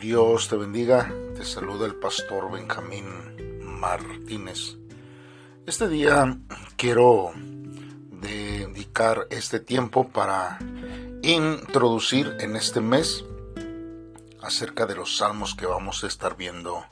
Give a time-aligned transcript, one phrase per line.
[0.00, 1.14] Dios te bendiga.
[1.36, 3.06] Te saluda el pastor Benjamín
[3.62, 4.76] Martínez.
[5.64, 6.38] Este día
[6.76, 7.30] quiero
[8.20, 10.58] dedicar este tiempo para
[11.22, 13.24] introducir en este mes
[14.42, 16.84] acerca de los salmos que vamos a estar viendo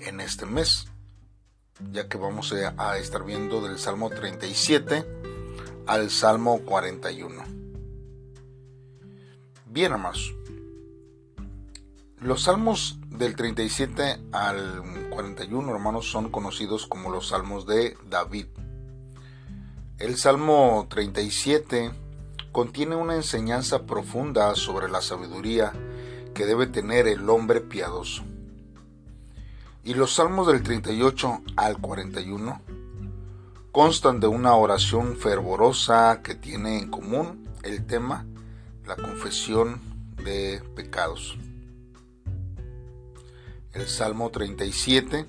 [0.00, 0.86] en este mes,
[1.92, 5.04] ya que vamos a estar viendo del Salmo 37
[5.86, 7.44] al Salmo 41.
[9.66, 10.32] Bien, amados.
[12.20, 18.46] Los salmos del 37 al 41, hermanos, son conocidos como los salmos de David.
[19.98, 21.90] El Salmo 37
[22.52, 25.74] contiene una enseñanza profunda sobre la sabiduría
[26.34, 28.24] que debe tener el hombre piadoso.
[29.84, 32.62] Y los salmos del 38 al 41
[33.72, 38.24] constan de una oración fervorosa que tiene en común el tema
[38.86, 39.82] la confesión
[40.24, 41.36] de pecados.
[43.76, 45.26] El Salmo 37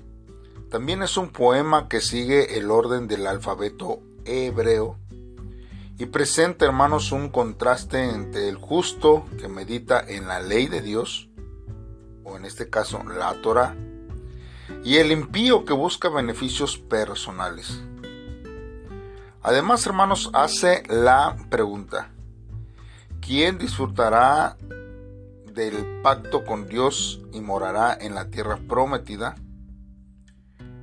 [0.70, 4.96] también es un poema que sigue el orden del alfabeto hebreo
[5.98, 11.28] y presenta, hermanos, un contraste entre el justo que medita en la ley de Dios,
[12.24, 13.76] o en este caso la Torah,
[14.82, 17.82] y el impío que busca beneficios personales.
[19.42, 22.12] Además, hermanos, hace la pregunta,
[23.20, 24.56] ¿quién disfrutará
[25.58, 29.34] del pacto con Dios y morará en la tierra prometida,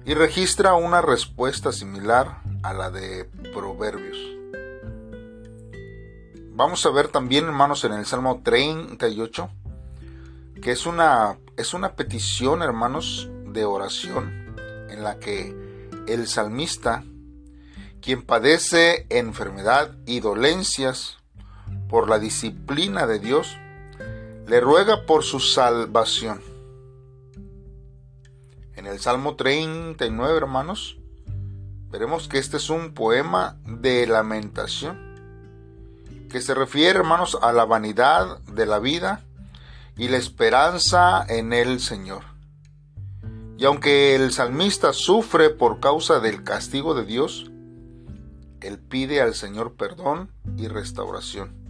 [0.03, 4.17] y registra una respuesta similar a la de Proverbios.
[6.51, 9.49] Vamos a ver también, hermanos, en el Salmo 38,
[10.61, 14.57] que es una, es una petición, hermanos, de oración,
[14.89, 15.55] en la que
[16.05, 17.05] el salmista,
[18.01, 21.17] quien padece enfermedad y dolencias
[21.87, 23.57] por la disciplina de Dios,
[24.47, 26.39] le ruega por su salvación.
[28.75, 30.97] En el Salmo 39, hermanos,
[31.89, 35.03] veremos que este es un poema de lamentación
[36.29, 39.23] que se refiere, hermanos, a la vanidad de la vida
[39.97, 42.23] y la esperanza en el Señor.
[43.57, 47.49] Y aunque el salmista sufre por causa del castigo de Dios,
[48.61, 51.64] él pide al Señor perdón y restauración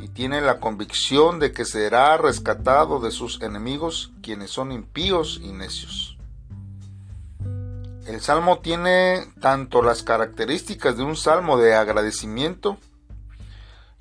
[0.00, 5.52] y tiene la convicción de que será rescatado de sus enemigos, quienes son impíos y
[5.52, 6.16] necios.
[8.06, 12.78] El salmo tiene tanto las características de un salmo de agradecimiento,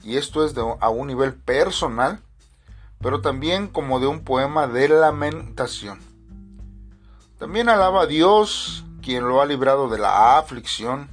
[0.02, 2.22] y esto es a un nivel personal,
[3.02, 6.00] pero también como de un poema de lamentación.
[7.38, 11.10] También alaba a Dios, quien lo ha librado de la aflicción,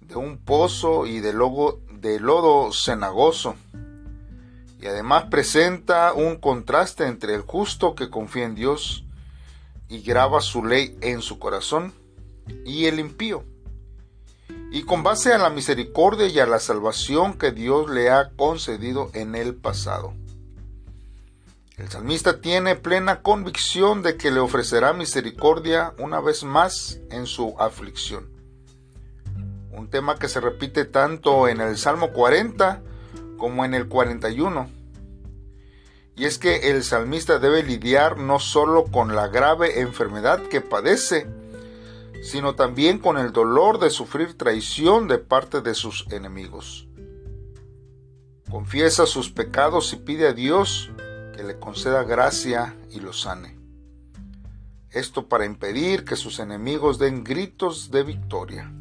[0.00, 3.56] de un pozo y de, logo, de lodo cenagoso
[4.80, 9.04] y además presenta un contraste entre el justo que confía en Dios
[9.88, 11.94] y graba su ley en su corazón
[12.64, 13.44] y el impío.
[14.70, 19.10] Y con base a la misericordia y a la salvación que Dios le ha concedido
[19.14, 20.12] en el pasado.
[21.76, 27.54] El salmista tiene plena convicción de que le ofrecerá misericordia una vez más en su
[27.58, 28.35] aflicción.
[29.76, 32.82] Un tema que se repite tanto en el Salmo 40
[33.36, 34.70] como en el 41.
[36.16, 41.26] Y es que el salmista debe lidiar no solo con la grave enfermedad que padece,
[42.22, 46.88] sino también con el dolor de sufrir traición de parte de sus enemigos.
[48.50, 50.90] Confiesa sus pecados y pide a Dios
[51.36, 53.58] que le conceda gracia y lo sane.
[54.90, 58.72] Esto para impedir que sus enemigos den gritos de victoria.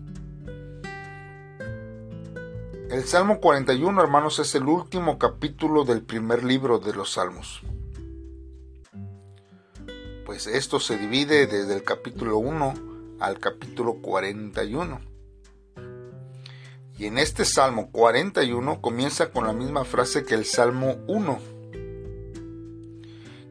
[2.95, 7.61] El Salmo 41, hermanos, es el último capítulo del primer libro de los Salmos.
[10.25, 12.73] Pues esto se divide desde el capítulo 1
[13.19, 15.01] al capítulo 41.
[16.97, 21.39] Y en este Salmo 41 comienza con la misma frase que el Salmo 1,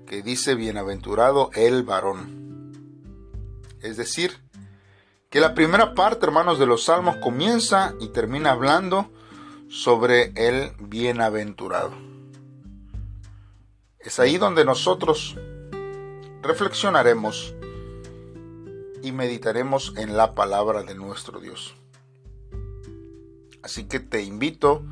[0.07, 2.73] que dice, bienaventurado el varón.
[3.83, 4.41] Es decir,
[5.29, 9.11] que la primera parte, hermanos, de los salmos comienza y termina hablando
[9.75, 11.91] sobre el bienaventurado.
[13.99, 15.37] Es ahí donde nosotros
[16.43, 17.57] reflexionaremos
[19.03, 21.75] y meditaremos en la palabra de nuestro Dios.
[23.65, 24.85] Así que te invito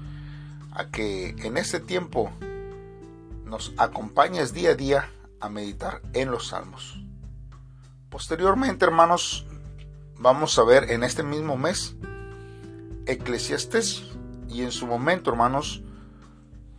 [0.72, 2.32] a que en este tiempo
[3.44, 7.00] nos acompañes día a día a meditar en los salmos.
[8.10, 9.46] Posteriormente, hermanos,
[10.18, 11.94] vamos a ver en este mismo mes
[13.06, 14.12] Eclesiastes
[14.52, 15.82] y en su momento, hermanos,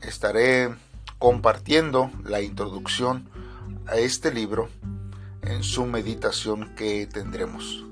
[0.01, 0.73] estaré
[1.17, 3.29] compartiendo la introducción
[3.87, 4.69] a este libro
[5.41, 7.85] en su meditación que tendremos.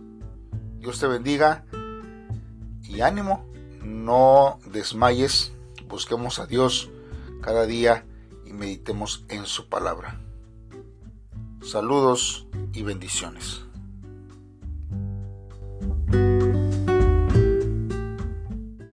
[0.77, 1.65] Dios te bendiga
[2.83, 3.45] y ánimo,
[3.83, 5.51] no desmayes,
[5.87, 6.89] busquemos a Dios
[7.41, 8.05] cada día
[8.45, 10.19] y meditemos en su palabra.
[11.61, 13.70] Saludos y bendiciones.